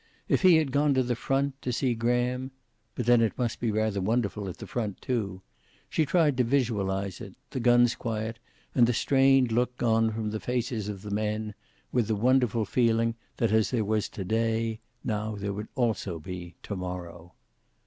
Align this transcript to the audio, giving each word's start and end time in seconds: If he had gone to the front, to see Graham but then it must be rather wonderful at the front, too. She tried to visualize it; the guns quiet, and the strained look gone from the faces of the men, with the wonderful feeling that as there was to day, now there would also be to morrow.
If 0.27 0.41
he 0.41 0.55
had 0.55 0.71
gone 0.71 0.95
to 0.95 1.03
the 1.03 1.15
front, 1.15 1.61
to 1.61 1.71
see 1.71 1.93
Graham 1.93 2.49
but 2.95 3.05
then 3.05 3.21
it 3.21 3.37
must 3.37 3.59
be 3.59 3.69
rather 3.69 4.01
wonderful 4.01 4.47
at 4.49 4.57
the 4.57 4.65
front, 4.65 4.99
too. 4.99 5.43
She 5.91 6.07
tried 6.07 6.37
to 6.37 6.43
visualize 6.43 7.21
it; 7.21 7.35
the 7.51 7.59
guns 7.59 7.93
quiet, 7.93 8.39
and 8.73 8.87
the 8.87 8.93
strained 8.93 9.51
look 9.51 9.77
gone 9.77 10.11
from 10.11 10.31
the 10.31 10.39
faces 10.39 10.89
of 10.89 11.03
the 11.03 11.11
men, 11.11 11.53
with 11.91 12.07
the 12.07 12.15
wonderful 12.15 12.65
feeling 12.65 13.13
that 13.37 13.51
as 13.51 13.69
there 13.69 13.85
was 13.85 14.09
to 14.09 14.25
day, 14.25 14.79
now 15.03 15.35
there 15.35 15.53
would 15.53 15.67
also 15.75 16.17
be 16.17 16.55
to 16.63 16.75
morrow. 16.75 17.35